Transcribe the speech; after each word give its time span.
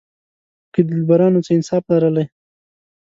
که 0.73 0.79
دلبرانو 0.89 1.39
څه 1.45 1.51
انصاف 1.57 1.83
لرلای. 1.91 2.25